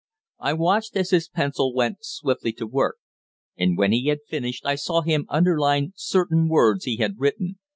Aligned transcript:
I 0.39 0.53
watched 0.53 0.95
as 0.95 1.11
his 1.11 1.29
pencil 1.29 1.75
went 1.75 2.03
swiftly 2.03 2.53
to 2.53 2.65
work, 2.65 2.95
and 3.55 3.77
when 3.77 3.91
he 3.91 4.07
had 4.07 4.23
finished 4.27 4.65
I 4.65 4.73
saw 4.73 5.03
him 5.03 5.27
underline 5.29 5.93
certain 5.95 6.49
words 6.49 6.85
he 6.85 6.97
had 6.97 7.19
written. 7.19 7.59